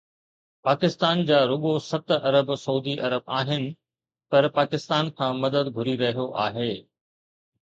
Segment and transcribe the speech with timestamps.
[0.67, 3.63] پاڪستان جا رڳو ست ارب سعودي عرب آهن
[4.31, 6.73] پر پاڪستان کان مدد گهري رهيو آهي.